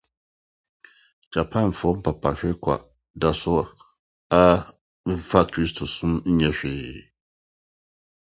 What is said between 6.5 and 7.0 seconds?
hwee.